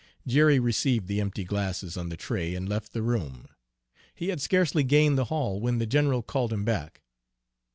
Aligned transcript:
Jerry 0.25 0.59
received 0.59 1.05
the 1.05 1.21
empty 1.21 1.43
glasses 1.43 1.95
on 1.95 2.09
the 2.09 2.17
tray 2.17 2.55
and 2.55 2.67
left 2.67 2.91
the 2.91 3.03
room. 3.03 3.49
He 4.15 4.29
had 4.29 4.41
scarcely 4.41 4.83
gained 4.83 5.15
the 5.15 5.25
hall 5.25 5.61
when 5.61 5.77
the 5.77 5.85
general 5.85 6.23
called 6.23 6.51
him 6.51 6.65
back. 6.65 7.03